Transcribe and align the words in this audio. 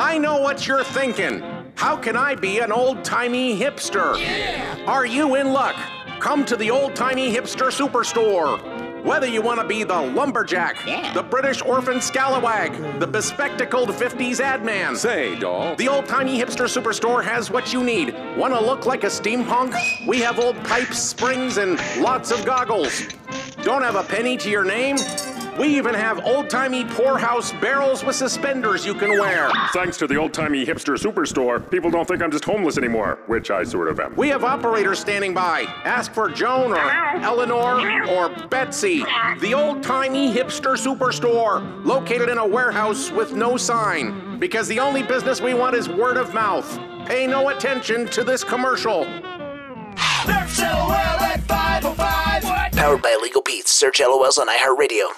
I 0.00 0.16
know 0.16 0.40
what 0.40 0.64
you're 0.64 0.84
thinking. 0.84 1.42
How 1.74 1.96
can 1.96 2.16
I 2.16 2.36
be 2.36 2.60
an 2.60 2.70
old 2.70 3.02
timey 3.04 3.58
hipster? 3.58 4.16
Yeah. 4.20 4.84
Are 4.86 5.04
you 5.04 5.34
in 5.34 5.52
luck? 5.52 5.74
Come 6.20 6.44
to 6.44 6.56
the 6.56 6.70
old 6.70 6.94
timey 6.94 7.34
hipster 7.34 7.68
superstore. 7.72 9.04
Whether 9.04 9.26
you 9.26 9.42
want 9.42 9.60
to 9.60 9.66
be 9.66 9.82
the 9.82 10.00
lumberjack, 10.00 10.76
Yeah. 10.86 11.12
the 11.14 11.22
British 11.24 11.62
orphan 11.62 11.96
scalawag, 11.98 13.00
the 13.00 13.06
bespectacled 13.08 13.90
50s 13.90 14.38
ad 14.38 14.64
man. 14.64 14.94
Say, 14.94 15.34
doll. 15.36 15.74
The 15.74 15.88
old 15.88 16.06
timey 16.06 16.38
hipster 16.38 16.66
superstore 16.68 17.24
has 17.24 17.50
what 17.50 17.72
you 17.72 17.82
need. 17.82 18.14
Want 18.36 18.54
to 18.54 18.60
look 18.60 18.86
like 18.86 19.02
a 19.02 19.08
steampunk? 19.08 19.74
We 20.06 20.20
have 20.20 20.38
old 20.38 20.62
pipes, 20.64 20.98
springs, 21.00 21.56
and 21.56 21.76
lots 22.00 22.30
of 22.30 22.44
goggles. 22.44 23.02
Don't 23.62 23.82
have 23.82 23.96
a 23.96 24.04
penny 24.04 24.36
to 24.36 24.48
your 24.48 24.64
name? 24.64 24.96
We 25.58 25.76
even 25.76 25.94
have 25.94 26.24
old 26.24 26.48
timey 26.48 26.84
poorhouse 26.84 27.52
barrels 27.54 28.04
with 28.04 28.14
suspenders 28.14 28.86
you 28.86 28.94
can 28.94 29.10
wear. 29.10 29.50
Thanks 29.72 29.96
to 29.98 30.06
the 30.06 30.16
old 30.16 30.32
timey 30.32 30.64
hipster 30.64 30.96
superstore, 30.96 31.68
people 31.68 31.90
don't 31.90 32.06
think 32.06 32.22
I'm 32.22 32.30
just 32.30 32.44
homeless 32.44 32.78
anymore, 32.78 33.18
which 33.26 33.50
I 33.50 33.64
sort 33.64 33.88
of 33.88 33.98
am. 33.98 34.14
We 34.14 34.28
have 34.28 34.44
operators 34.44 35.00
standing 35.00 35.34
by. 35.34 35.62
Ask 35.84 36.12
for 36.12 36.28
Joan 36.30 36.72
or 36.72 36.90
Eleanor 37.22 38.06
or 38.08 38.28
Betsy. 38.48 39.04
The 39.40 39.52
old 39.52 39.82
timey 39.82 40.32
hipster 40.32 40.76
superstore, 40.76 41.84
located 41.84 42.28
in 42.28 42.38
a 42.38 42.46
warehouse 42.46 43.10
with 43.10 43.32
no 43.32 43.56
sign. 43.56 44.38
Because 44.38 44.68
the 44.68 44.78
only 44.78 45.02
business 45.02 45.40
we 45.40 45.54
want 45.54 45.74
is 45.74 45.88
word 45.88 46.16
of 46.16 46.32
mouth. 46.32 46.78
Pay 47.06 47.26
no 47.26 47.48
attention 47.48 48.06
to 48.08 48.22
this 48.22 48.44
commercial. 48.44 49.04
Search 50.24 50.60
LOL 50.60 50.92
at 50.92 51.40
505. 51.48 52.72
Powered 52.72 53.02
by 53.02 53.18
Legal 53.20 53.42
Beats. 53.42 53.72
Search 53.72 54.00
LOLs 54.00 54.38
on 54.38 54.46
iHeartRadio. 54.48 55.08